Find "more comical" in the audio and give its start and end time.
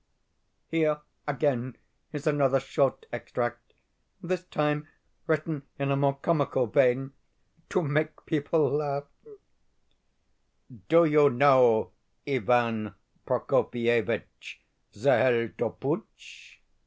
5.95-6.65